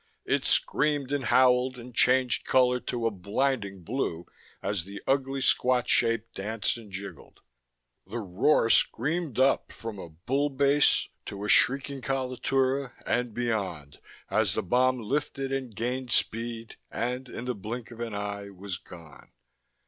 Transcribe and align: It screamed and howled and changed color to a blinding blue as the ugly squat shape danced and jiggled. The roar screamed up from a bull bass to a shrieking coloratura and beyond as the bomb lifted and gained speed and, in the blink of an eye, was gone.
It 0.25 0.45
screamed 0.45 1.11
and 1.11 1.25
howled 1.25 1.77
and 1.77 1.93
changed 1.93 2.43
color 2.43 2.79
to 2.79 3.05
a 3.05 3.11
blinding 3.11 3.83
blue 3.83 4.25
as 4.63 4.83
the 4.83 4.99
ugly 5.05 5.41
squat 5.41 5.87
shape 5.89 6.25
danced 6.33 6.75
and 6.75 6.91
jiggled. 6.91 7.41
The 8.07 8.17
roar 8.17 8.71
screamed 8.71 9.37
up 9.37 9.71
from 9.71 9.99
a 9.99 10.09
bull 10.09 10.49
bass 10.49 11.07
to 11.27 11.43
a 11.45 11.49
shrieking 11.49 12.01
coloratura 12.01 12.93
and 13.05 13.31
beyond 13.31 13.99
as 14.27 14.55
the 14.55 14.63
bomb 14.63 14.97
lifted 14.97 15.51
and 15.51 15.75
gained 15.75 16.09
speed 16.11 16.77
and, 16.89 17.27
in 17.29 17.45
the 17.45 17.53
blink 17.53 17.91
of 17.91 17.99
an 17.99 18.15
eye, 18.15 18.49
was 18.49 18.79
gone. 18.79 19.29